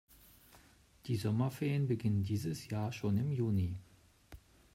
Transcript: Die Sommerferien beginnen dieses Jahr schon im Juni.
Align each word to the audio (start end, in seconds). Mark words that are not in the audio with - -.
Die 1.05 1.15
Sommerferien 1.15 1.87
beginnen 1.87 2.23
dieses 2.23 2.67
Jahr 2.69 2.91
schon 2.91 3.17
im 3.19 3.31
Juni. 3.31 3.75